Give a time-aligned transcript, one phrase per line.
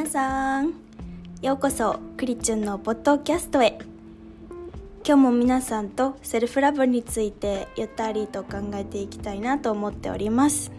[0.00, 0.72] 皆さん
[1.42, 3.78] ようこそクリチュンのポッドキャストへ。
[5.06, 10.72] 今日も皆さんとセルフラブについてゆったりと考えていきたいなと思っております。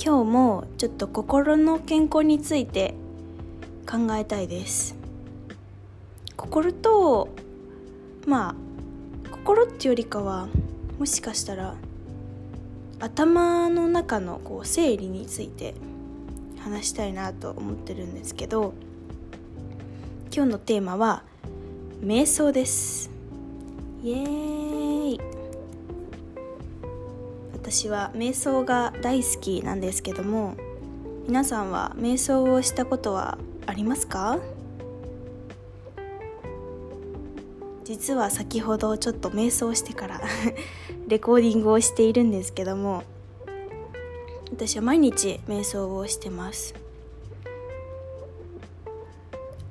[0.00, 2.94] 今日もちょっと心の健康について
[3.84, 4.94] 考えたいです。
[6.36, 7.30] 心と
[8.28, 8.54] まあ
[9.32, 10.46] 心っていうよりかは
[11.00, 11.74] もしかしたら
[13.00, 15.74] 頭の中のこう整理について
[16.60, 18.74] 話したいなと思ってるんですけど
[20.34, 21.22] 今日のテーマは
[22.02, 23.10] 瞑想です。
[24.02, 25.20] イエーイ。
[27.52, 30.56] 私は瞑想が大好きなんですけども
[31.26, 34.38] 皆さんは瞑想をしたことはありますか？
[37.84, 40.20] 実は先ほどちょっと瞑想してから
[41.08, 43.02] レコーディングをしているんですけども
[44.52, 46.74] 私は毎日瞑想をしてます。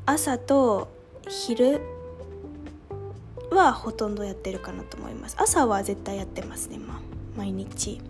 [0.05, 0.88] 朝と
[1.27, 1.81] 昼
[3.52, 5.36] はほとんどやってるかなと思います。
[5.39, 6.99] 朝は絶対やってますね、まあ、
[7.38, 8.02] 毎日。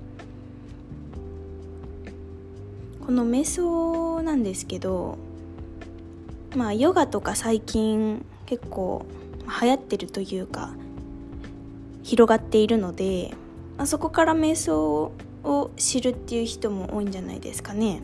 [3.06, 5.18] この瞑想なんですけど
[6.56, 9.06] まあヨガとか最近結構
[9.62, 10.74] 流行ってるというか
[12.04, 13.34] 広がっているので、
[13.78, 15.12] あ、そこから瞑想
[15.44, 18.02] を知るっていう人も多いんじゃないですかね。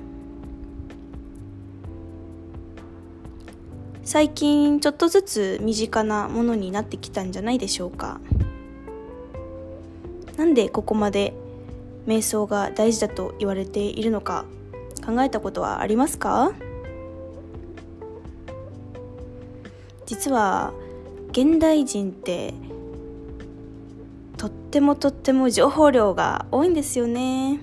[4.03, 8.19] 最近ちょっとずつ身近なものになってきたんじゃないでしょうか。
[10.37, 11.33] なんでここまで
[12.05, 14.45] 瞑想が大事だと言われているのか
[15.03, 16.51] 考えたことはありますか？
[20.05, 20.71] 実は
[21.31, 22.53] 現代人って
[24.75, 27.61] ってもとっても情報量が多いんですよね。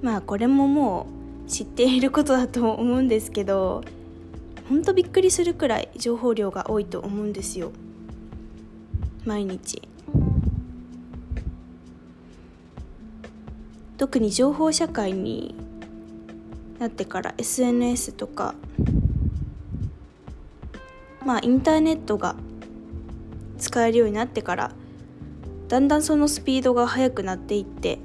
[0.00, 1.06] まあこれもも
[1.46, 3.84] う知っていることだと思うんですけど
[4.66, 7.70] ほんとびっくりするくらい情報量が多いと思うんですよ。
[9.26, 9.82] 毎日。
[13.98, 15.54] 特に情報社会に
[16.78, 18.54] なってから SNS とか
[21.26, 22.36] まあインターネットが
[23.58, 24.72] 使えるようになってから
[25.68, 27.98] だんだんそのスピードが速くなっていって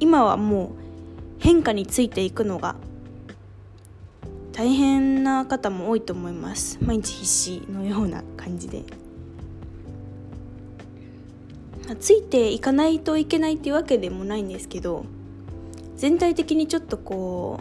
[0.00, 0.68] 今はもう
[1.38, 2.76] 変化についていくのが
[4.52, 6.78] 大変な方も多いと思います。
[6.80, 8.84] 毎日必死のような感じで。
[12.00, 15.04] ついていかないといけないっていうわけでもないんですけど
[15.96, 17.60] 全体的にちょっとこ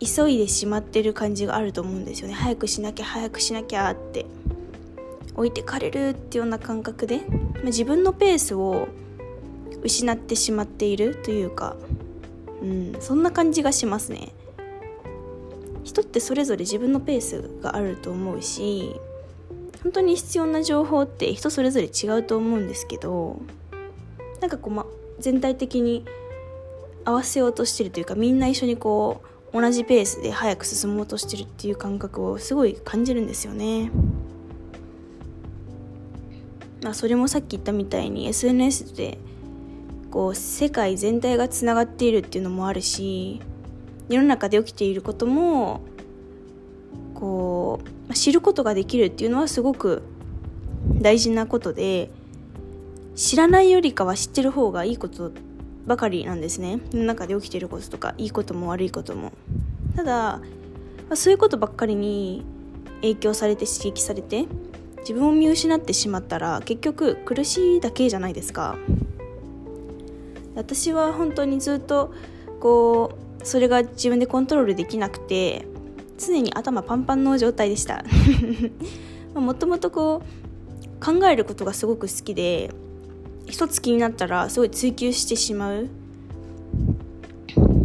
[0.00, 2.34] う急いでしまってる感じがあると思うんですよね。
[2.34, 4.26] 早くしなきゃ早くしなきゃって。
[5.36, 7.20] 置いてかれるっていうような感覚で、
[7.54, 8.88] ま、自分のペースを
[9.82, 11.76] 失ってしまっているというか、
[12.62, 14.32] うん、そんな感じがしますね
[15.84, 18.98] 人ってそれぞれ自分のペースがあると思うし
[19.82, 23.40] 本当に必要な情報って人それぞれ違うと思うんですけど
[24.40, 24.86] なんかこう、ま、
[25.20, 26.04] 全体的に
[27.04, 29.22] 合わせようとしてるというかみんな一緒にこ
[29.52, 33.90] う同じペースで早く進もうとしてるっていう感覚をすごい感じるんですよね。
[36.82, 39.18] まあ、それもさっき言ったみたいに SNS で
[40.10, 43.40] こう世界全体がつながっているっていうのもあるし
[44.08, 45.80] 世の中で起きていることも
[47.14, 50.02] こう知ることができるっていうのはすごく
[51.00, 52.10] 大事なことで
[53.14, 55.32] 知らないよりかは知ってる方がいいこと
[55.86, 56.80] ばかりなんですね。
[56.92, 59.32] 世の中で起きてることとかいいことも悪いことも。
[59.94, 60.40] ただ、
[61.08, 62.44] ま、そういうことばっかりに
[63.00, 64.46] 影響されて刺激されて
[65.06, 68.76] 自分を見失ってしまったら結局苦しいだけじゃないですか。
[70.56, 72.12] 私は本当にずっと
[72.58, 75.64] こうそれが自分でコントロールできなくて
[76.18, 78.04] 常に頭パンパンの状態でした。
[79.32, 82.72] もともとこう考えることがすごく好きで
[83.46, 85.86] 一つ気になったらすごい追求してしまう。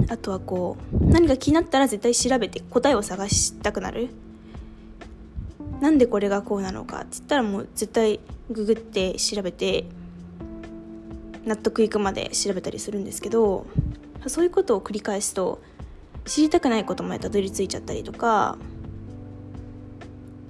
[0.07, 4.09] あとはこう何か気になったら絶対調べて答えを探したくなる。
[5.81, 8.19] なんでこれがこうなのかって言ったらもう絶対
[8.51, 9.86] ググって調べて
[11.44, 13.66] 納得いくまで調べたりするんですけど
[14.28, 15.60] そういうことを繰り返すと
[16.25, 18.57] 知りたくないことまでたどり着いちゃったりとか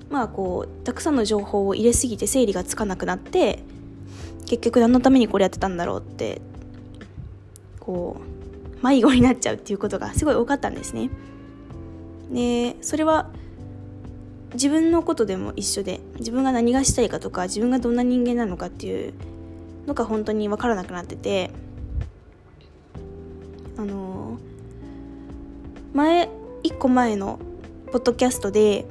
[0.10, 3.64] まあこうたくさんの情報を入れすぎて整理がつかなくなって
[4.46, 6.42] 結局何のためにこれやってたんだろうって
[7.80, 11.10] こう迷子になっちゃうっていうことがすごい多かったんですね。
[12.32, 13.30] でそれは
[14.54, 19.14] 自分のことでも一緒で自分が何がしたいかとか自分がどんな人間なのかっていう
[19.88, 21.52] のが本当に分からなくなってて
[23.78, 24.38] あの
[25.94, 26.30] 前
[26.64, 27.40] 1個前の
[27.92, 28.86] ポッドキャストで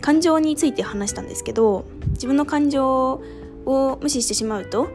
[0.00, 3.22] 感情について話したんですけど自分の感情
[3.64, 4.88] を無視してしまうと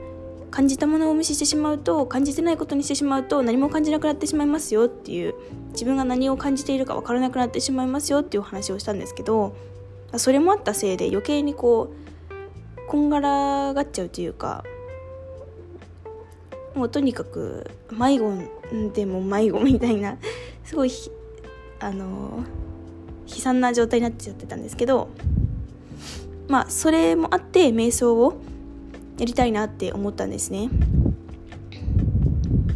[0.52, 5.36] 感じたものを無視してしまうと感じてないことにしてしまうと何も感じなくなってしまいますよっていう
[5.72, 9.56] 自分が何を感じているか分からなくなってしまいますよっていう話をしたんですけど
[10.18, 14.64] それもあったせいで余計にこうこんがらがっちゃうというか
[16.74, 18.34] もうとにかく迷子
[18.94, 20.18] でも迷子みたいな
[20.64, 20.92] すごい
[21.80, 22.44] あの
[23.28, 25.10] 悲惨な状態になっちゃってたんですけど
[26.48, 28.42] まあそれもあって瞑想を
[29.18, 30.70] やりたいなって思ったんですね。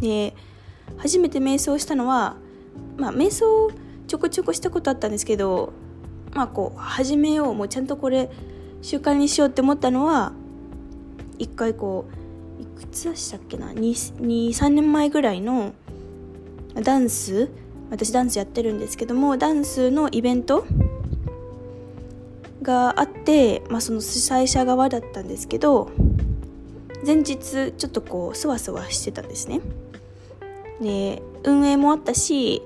[0.00, 0.34] で
[0.98, 2.36] 初めて瞑想したのは
[2.96, 3.70] まあ瞑想
[4.06, 5.72] ちょこちょこしたことあったんですけど
[6.34, 8.30] まあこう始めようもうちゃんとこれ
[8.82, 10.32] 習慣にしようって思ったのは
[11.38, 12.06] 一回こ
[12.58, 15.72] ういくつでしたっけな？23年前ぐらいの
[16.74, 17.50] ダンス？
[17.90, 20.66] 私ダンスやってるんですけどもダンスのイベント？
[22.62, 25.90] があって、まあ、その主催者側だったんですけど
[27.04, 29.60] 前日ちょっとこうそわそわしてたんですね。
[30.80, 32.62] で運営もあったし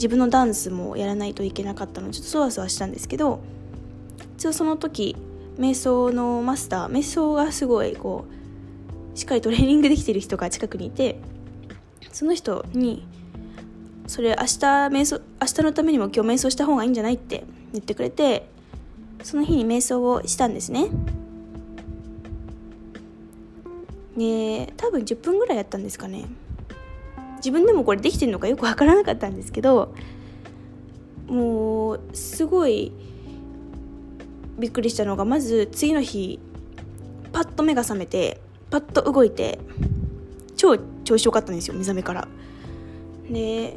[0.00, 3.40] 自分のダンスもやらないといけなかったのでちょっとそわそわしたんですけど
[4.38, 5.14] 一応その時
[5.58, 8.24] 瞑想のマスター瞑想がすごいこ
[9.14, 11.20] うしっかりトレーニングできてる人が近くにいて
[12.12, 13.06] その人に
[14.06, 14.46] それ明日
[14.88, 17.44] 瞑想明日のためにも今日瞑想した方がいいんじゃないって
[17.74, 18.48] 言ってくれて
[19.22, 20.86] その日に瞑想をしたんですね。
[24.16, 26.24] で多分10分ぐらいやったんですかね。
[27.40, 29.94] 自分でもこれできてるのかよくわからなかったんですけど
[31.26, 32.92] もうすごい
[34.58, 36.38] びっくりしたのがまず次の日
[37.32, 38.40] パッと目が覚めて
[38.70, 39.58] パッと動いて
[40.56, 42.28] 超調子よかったんですよ目覚めから。
[43.30, 43.76] で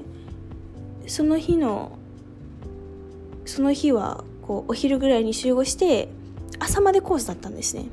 [1.07, 1.97] その日の
[3.45, 6.09] その日はこうお昼ぐらいに集合して
[6.59, 7.85] 朝までコースだったんですね。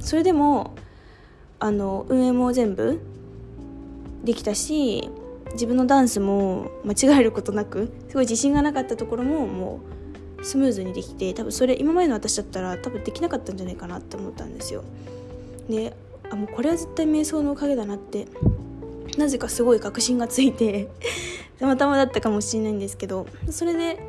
[0.00, 0.74] それでも
[1.60, 3.00] あの運営も全部
[4.24, 5.10] できたし
[5.52, 9.80] 自分のダンスも間違えることなくすごい自信がなかったところもも
[10.38, 14.82] うスムーズにできて多分それ今までの私だったら多分できなかったんじゃないかなって思ったんですよ。
[15.68, 15.94] で
[16.30, 18.26] あもうこれは絶対瞑想のおかげだなって
[19.16, 20.88] なぜかすごい確信がついて
[21.60, 24.00] たまたまだったかもしれないんですけどそれで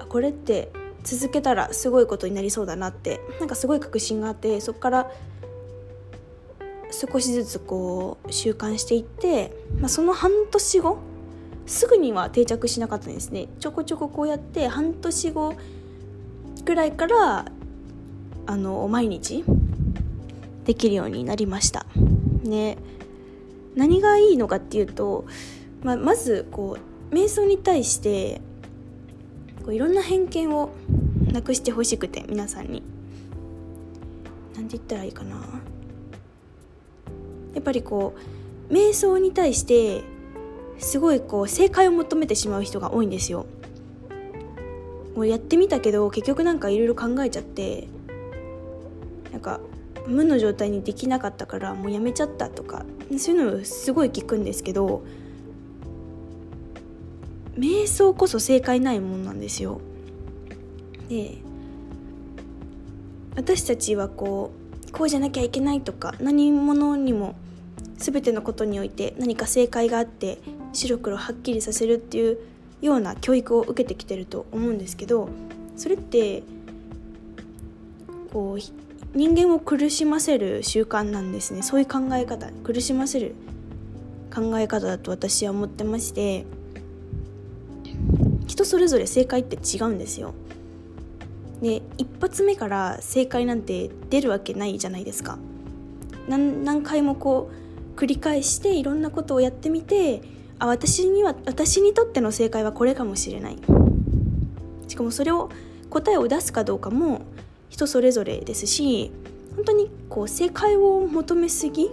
[0.00, 0.72] あこれって
[1.04, 5.10] 続けたらすごいことになりそうだなってなんかすごい確信があってそこから
[6.90, 10.98] 少しずつこう習慣していって、まあ、その半年後
[11.66, 13.48] すぐには定着しなかったんですね。
[13.60, 15.54] ちょこちょここうやって半年後
[16.64, 17.46] ぐらいから
[18.46, 19.44] あの毎日
[20.64, 21.86] できるようになりました。
[22.42, 22.78] ね。
[23.76, 25.26] 何がいいのかっていうと、
[25.82, 26.78] まあ、まずこ
[27.10, 28.40] う瞑想に対して
[29.64, 30.70] こういろんな偏見を
[31.32, 32.82] なくしてほしくて皆さんに。
[34.54, 35.36] 何て言ったらいいかな。
[37.58, 38.14] やっぱりこ
[38.70, 40.04] う瞑想に対して
[40.78, 43.46] すごいこう正解を求めてしまう人が多いんですよ。
[45.16, 47.88] もうやってみたけど結局なんかいろいろ考えちゃって
[49.32, 49.58] なんか
[50.06, 52.86] 無の状態にできなかったからもうやめちゃったとか
[53.18, 55.02] そういうのすごい聞くんですけど
[57.58, 59.80] 瞑想こそ正解ないもんなんですよ。
[61.08, 61.38] で
[63.34, 64.52] 私たちはこ
[64.86, 67.34] うこうじゃなきゃいけないとか何者にも
[67.98, 70.38] 全てのことにおいて何か正解があって
[70.72, 72.38] 白黒はっきりさせるっていう
[72.80, 75.28] ような教育を受けてきてると思うんですけど
[75.76, 76.42] それって
[78.32, 81.62] こう人間を苦しませる習慣なんですね。
[81.62, 83.34] そういう考え方苦しませる
[84.32, 86.44] 考え方だと私は思ってまして
[88.46, 90.34] 人それぞれ正解って違うんですよ。
[91.62, 95.38] で一発目から正解なんて出るわけないじゃないですか。
[96.28, 97.57] 何回もこう
[97.98, 100.22] 繰り返していろんなことをやってみて
[100.60, 103.58] あ私には私にとっての正解はこれかもしれない。
[104.86, 105.50] しかもそれを
[105.90, 107.22] 答えを出すかどうかも
[107.68, 109.10] 人それぞれですし
[109.56, 111.90] 本当にこう正解を求めすぎ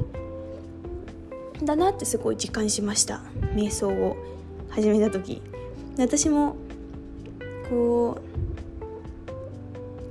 [1.64, 3.24] だなってすごい実感しました。
[3.56, 4.16] 瞑想を
[4.70, 5.42] 始めた時。
[5.98, 6.56] 私も
[7.68, 8.22] こ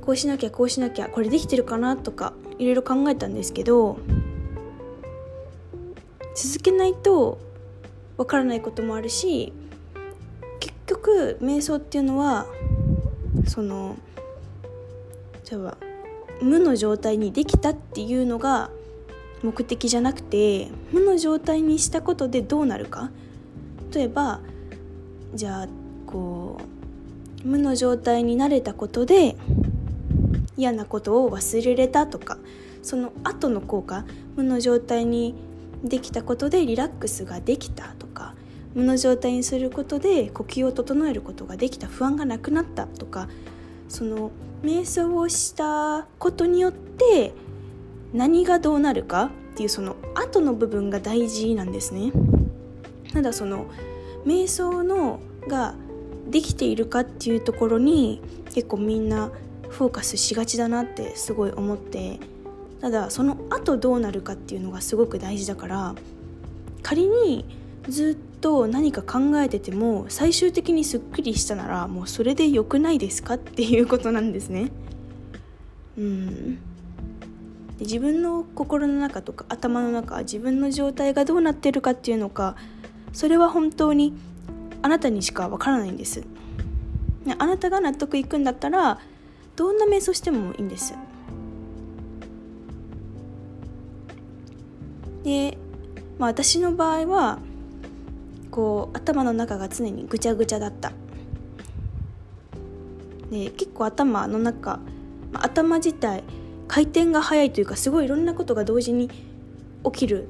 [0.01, 3.99] うこうしなきゃこうしなきゃこれできてるかなとかいろいろ考えたんですけど
[6.35, 7.39] 続けないと
[8.17, 9.53] わからないこともあるし
[10.61, 12.47] 結局瞑想っていうのは
[13.47, 13.97] その
[15.51, 15.77] 例えば
[16.43, 18.71] 無の状態にできたっていうのが
[19.43, 23.11] 目的じゃなくて無の状態にしたことでどうなるか。
[23.93, 24.41] 例えば
[25.35, 25.69] じゃあ
[26.07, 26.59] こ
[27.45, 29.37] う無の状態になれたことで
[30.57, 32.39] 嫌なことを忘れれたとか
[32.83, 35.35] その後の効果無の状態に
[35.85, 38.35] できたことでリラックスができたとか
[38.75, 43.29] 無の状態にすることで呼吸を整えることができた不安がなくなったとか
[43.89, 44.31] その
[44.63, 47.33] 瞑想をしたことによって
[48.13, 52.13] 何がどうなるかっていうその後の部分が大事なんですね。
[53.13, 53.67] ただその
[54.25, 55.75] 瞑想のが
[56.29, 59.31] できているかっていうところに結構みんな
[59.69, 62.19] フォーカスしがちだなってすごい思って
[62.85, 65.95] ただその後どうなるかっていうのがすごく大事だから
[66.83, 67.47] 仮に
[67.89, 74.71] ずっと何か考えてても最終的にすっきりしたならもうそれで良くないですかっていうことなんですね。
[75.97, 76.57] うん。
[76.57, 76.61] で
[77.81, 82.55] 自分の心の中とか頭の中自分の状態がどうなってるかっていうのか
[83.15, 84.13] それは本当に
[84.83, 86.23] あなたにしかわからないんです。
[87.39, 89.01] あなたが納得いくんだったら
[89.57, 90.93] どんな瞑想してもいいんです。
[95.25, 95.59] で、
[96.19, 97.39] まあ、私の場合は
[98.51, 100.93] こう頭の中が常にぐちゃぐちゃだった
[103.31, 104.79] で結構頭の中、
[105.33, 106.23] まあ、頭自体
[106.69, 109.11] 回転が速いというかすごいいろんなことが同時に
[109.85, 110.29] 起きる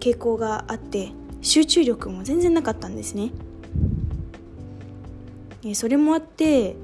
[0.00, 3.30] 傾向があって集中力も全然なかったんですね。
[5.74, 6.76] それもあって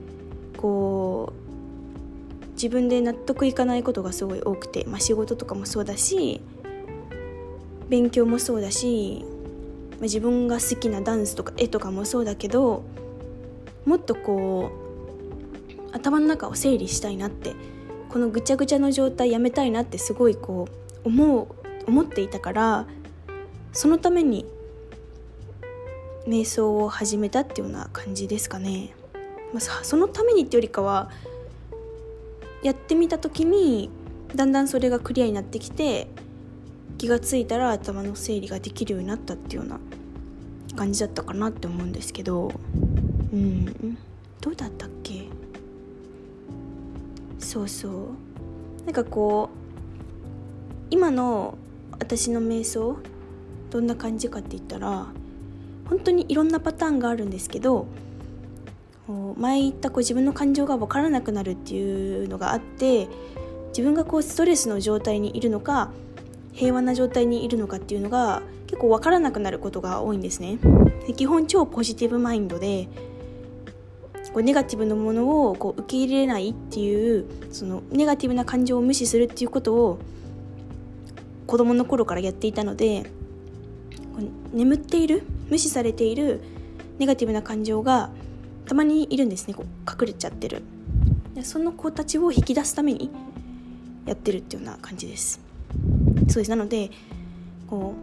[0.57, 6.41] こう自分で納得いかないことがすごい多くて、まあ、仕事とかもそうだし
[7.93, 9.23] 勉強もそうだし、
[9.97, 12.85] ま、自分が好きなダンスとか絵とかもそうだけど
[13.85, 14.71] もっとこ
[15.93, 17.55] う頭の中を整理したいなって
[18.09, 20.69] このぐちゃぐちゃの状態やめたいなってすごいこ
[21.05, 21.49] う思う
[21.87, 22.87] 思っていたから
[23.75, 24.47] そのために
[26.27, 28.95] 瞑想を始めたっていうような感じですかね。
[29.53, 31.11] まあ、そのためにってよりかは
[32.63, 33.91] やってみた時に
[34.35, 36.09] だんだんそれがクリアになってきて
[37.03, 39.81] 気が付いたら頭の整理ができるようになったっていうような
[40.77, 42.53] 感じだったかなって思うんですけど。
[43.33, 43.99] うん。
[44.41, 45.25] どうだったっけ？
[47.41, 48.85] そうそう。
[48.85, 49.57] なんかこう
[50.91, 51.59] 今の
[51.99, 52.97] 私の瞑想
[53.71, 55.07] どんな感じかって言ったら
[55.89, 57.89] 本当にいろんなパターンがあるんですけど
[59.37, 63.09] 前言ったこう自分の感情が分からなくなるっていうのがあって
[63.71, 65.91] 自分がこうストレスの状態にいるのか
[66.53, 70.59] 平和な状態にいるのかっていうのが結構分からなくなることが多いんですね。
[71.07, 72.89] で基本超ポジティブマインドで
[74.33, 79.99] こうネガティブなものをこう受け入れないっていうそのネガティブな感情を無視するっていうことを
[81.47, 83.05] 子供の頃からやっていたので
[84.53, 86.41] 眠っている無視されている
[86.99, 88.11] ネガティブな感情が
[88.67, 89.55] たまにいるんですね。
[89.55, 90.63] こう隠れちゃってる。
[91.43, 93.11] その子たちを引き出すために
[94.07, 95.52] やってるっていうような感じです。
[96.29, 96.51] そうです。
[96.51, 96.91] なので
[97.69, 97.95] こ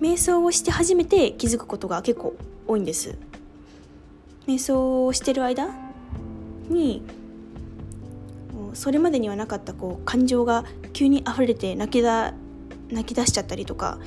[0.00, 2.34] う瞑想をして初めて気づくことが結構
[2.66, 3.16] 多いんです。
[4.46, 5.68] 瞑想をしてる間
[6.68, 7.02] に
[8.74, 12.34] それまでにはなかったこう感情が急に溢れて泣きだ
[12.90, 13.98] 泣き出しちゃったりとか、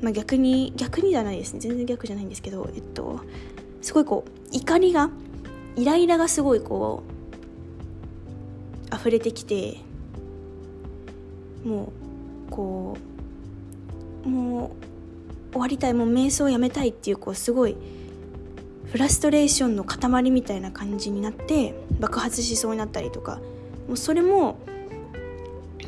[0.00, 1.60] まあ、逆に逆にじゃないですね。
[1.60, 3.20] 全然逆じゃないんですけどえっと
[3.82, 5.10] すごいこう怒りが
[5.76, 7.02] イライラがすごいこ
[8.90, 9.78] う溢れてきて
[11.64, 11.99] もう
[12.50, 12.96] こ
[14.24, 14.72] うも
[15.50, 17.76] う終わりたいもう瞑想をやめたいっていうこうすごい
[18.86, 23.40] フラストレーションの塊みたいな感じになって爆発しそうになったりとか。
[23.90, 24.56] もうそれも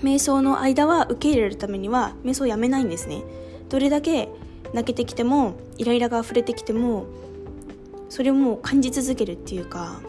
[0.02, 3.23] 瞑想の間は受け入れるためには瞑想をやめないんですね。
[3.69, 4.28] どれだけ
[4.75, 7.07] 泣けてきてもイライラが溢れてきても
[8.09, 10.00] それをもう感じ続けるっていうか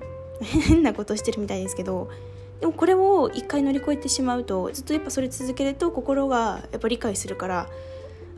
[0.40, 2.08] 変なことしてるみたいですけど
[2.60, 7.68] でもこれを一回乗り越えてしまうとずっとやっぱそれ続けると心がやっぱ理解するから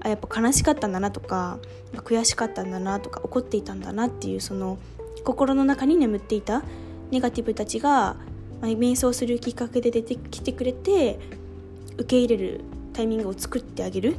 [0.00, 1.58] あやっぱ悲しかったんだなとか
[1.96, 4.78] 悔しかったんだなとか怒っていたんだなっていうその
[5.24, 6.62] 心の中に眠っていた
[7.10, 8.16] ネガティブたちが、
[8.60, 11.18] まあ、瞑想するきっかけで出てきてくれて
[11.96, 12.60] 受け入れる
[12.92, 14.16] タイミングを作ってあげる。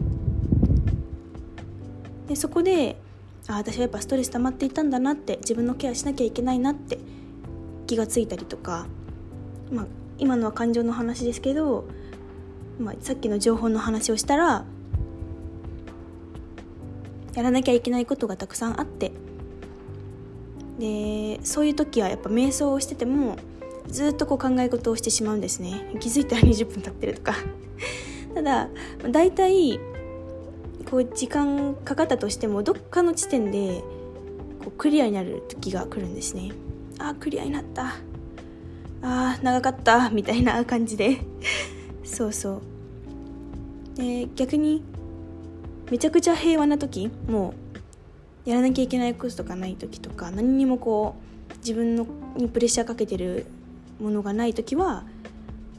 [2.28, 2.98] でそこで
[3.48, 6.98] あ私はやっぱストレス溜まっていたんだなって自分のケアしなきゃいけないなって
[7.86, 8.88] 気がついたりとか、
[9.72, 9.86] まあ、
[10.18, 11.86] 今のは感情の話ですけど、
[12.80, 14.66] まあ、さっきの情報の話をしたら
[17.34, 19.12] やらなきゃいけないことがたくさんあって。
[20.80, 23.38] でそういう時はやっぱ瞑想をしてても
[23.88, 25.90] ずっとこう考え事をしてしまうんですね。
[26.00, 27.34] 気づいたら20分経ってるとか。
[28.36, 28.70] ただ
[29.10, 29.80] 大体
[30.90, 33.84] こう時間かかったとしてもどっかの地点で
[34.64, 36.52] こうクリアになる時が来るんですね。
[37.00, 37.96] あクリアになった。
[39.08, 41.20] あー長かったみたいな感じで。
[42.04, 42.62] そうそ
[43.96, 43.98] う。
[43.98, 44.84] で逆に
[45.90, 47.54] めちゃくちゃ平和な時も
[48.46, 51.16] うやらなきゃいけないこととかない時とか何にもこ
[51.54, 53.46] う自分のにプレッシャーかけてる
[54.02, 55.04] ものがない時は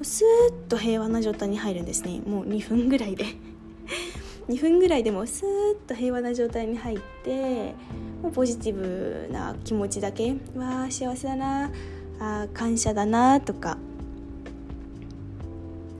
[0.02, 2.20] スーッと平和な状態に入るんですね。
[2.26, 3.24] もう2分ぐらいで。
[4.48, 7.74] 2分ぐらいでもスーッと平和な状態に入って
[8.22, 10.36] もうポジティブな気持ちだけ。
[10.54, 11.70] わあ幸せだな
[12.18, 13.78] あ感謝だなとか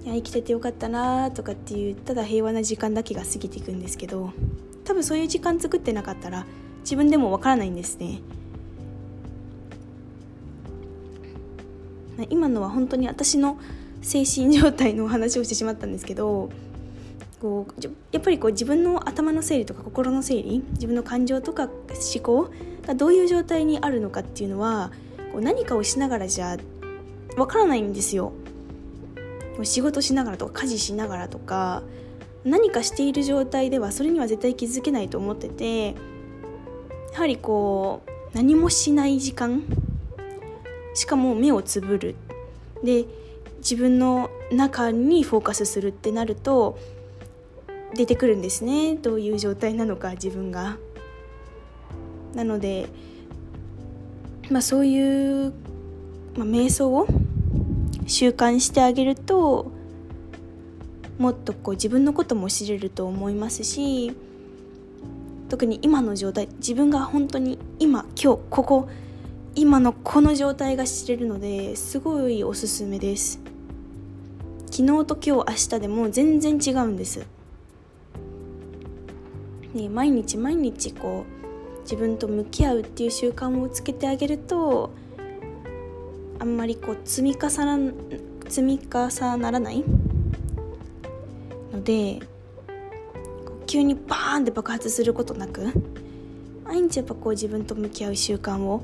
[0.05, 4.33] いや生きててよかったなとかっていうただ平和な時間だけが過ぎていくんですけど
[4.85, 6.47] 多分そういう時間作ってなかったら
[6.81, 8.21] 自分でもわからないんですね。
[12.31, 13.59] 今のは本当に私の
[14.01, 16.49] 精神状態のお話をしてしまったんですけど
[17.43, 17.83] こう
[18.13, 22.51] やっぱりこう自分の頭の整理とか心の整理自分の感情とか思考
[22.87, 24.91] がどういう状態にあるのかっていうのは
[25.37, 26.57] こう何かをしながらじゃ
[27.37, 28.33] わからないんですよ。
[29.65, 31.83] 仕事しながらとか家事しながらとか
[32.45, 35.95] 何かしている状態ではそれには絶対気づけないと思っててや
[37.15, 39.63] はりこう何もしない時間
[40.95, 42.17] しかも目をつぶる
[42.83, 43.05] で
[43.59, 46.79] 自分の中にフォーカスするってなると
[47.95, 50.79] 出てくるんですねどういう状態なのか自分が。
[52.35, 52.87] なので、
[54.51, 55.53] まあ、そういう、
[56.37, 57.07] まあ、瞑想を
[58.07, 59.73] 習慣してあげると
[61.19, 64.15] もっとこう自分のことも知れると思いますし
[65.49, 68.89] 特に今の状態自分が本当に今今日ここ
[69.55, 73.41] 今のこの状態が知れるのですごいおすすめです。
[74.71, 77.27] 昨日と今日明日でも全然違うんです。
[79.73, 81.36] ね、毎日毎日こう
[81.87, 84.91] 自分と向き合うっていう習慣をつけてあげると
[86.41, 87.93] あんまりこう積み重な
[88.49, 89.85] 積み重ならない
[91.73, 92.19] ので
[93.67, 95.73] 急にバーンって爆発することなく
[96.65, 98.83] 毎日やっぱこう自分と向き合う習慣を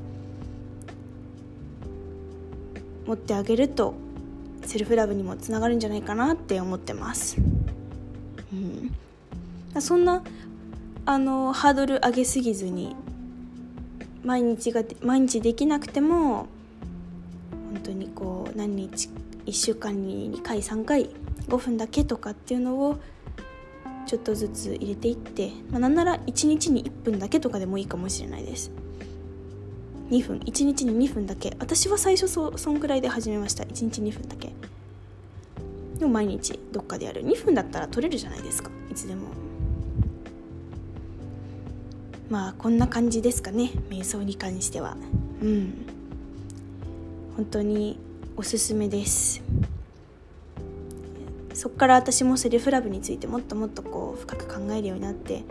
[3.05, 3.95] 持ってあげると
[4.65, 7.35] セルフラブにもつながるんじゃないかなって思ってます。
[8.53, 10.23] うん、そんな
[11.05, 12.95] あのハードル上げすぎずに
[14.23, 16.47] 毎日が毎日できなくても
[17.73, 19.09] 本当にこう何日
[19.45, 21.09] 1週間に2回3回
[21.47, 22.97] 5分だけとかっていうのを
[24.05, 28.71] ちょっとずつ入れていって、まあ、なんなら1日に1分だけとかでもいいかもしれないです。
[30.09, 31.55] 2分1日に2分だけ。
[31.59, 33.65] 私は最初そそんくらいで始めました。
[33.65, 34.53] 1日2分だけ。
[35.99, 37.25] でも毎日どっかでやる。
[37.25, 38.69] 2分だったら取れるじゃないですか。
[38.89, 39.27] いつでも。
[42.29, 43.71] まあこんな感じですかね。
[43.89, 44.97] 瞑想に関しては。
[45.41, 45.85] うん。
[47.35, 47.99] 本当に
[48.35, 49.41] おすすめです。
[51.53, 55.43] そっから私もセルフラブについてもっともっとこう深く考えるようになって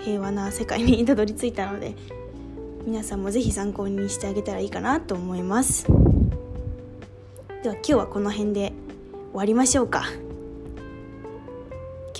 [0.00, 1.94] 平和な世界にたどり着いたので
[2.86, 5.86] 皆さんも是非参考にしてあげたらいいかなと思います。
[7.62, 8.72] では今日はこの辺で
[9.30, 10.04] 終わりましょうか。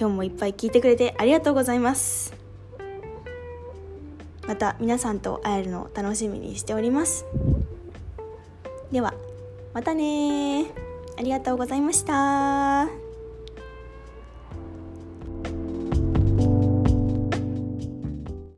[0.02, 2.34] 今日もいっぱい聞いてくれてありがとうございます。
[4.48, 7.24] また皆さんと会えるのを楽しみにしております。
[8.90, 9.14] では
[9.72, 10.66] またね
[11.16, 13.01] ありがとうございました。